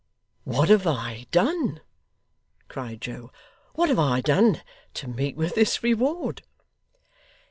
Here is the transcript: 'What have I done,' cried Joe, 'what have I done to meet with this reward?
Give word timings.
'What 0.45 0.69
have 0.69 0.87
I 0.87 1.27
done,' 1.29 1.79
cried 2.67 3.01
Joe, 3.01 3.31
'what 3.75 3.89
have 3.89 3.99
I 3.99 4.19
done 4.19 4.63
to 4.95 5.07
meet 5.07 5.35
with 5.35 5.53
this 5.53 5.83
reward? 5.83 6.41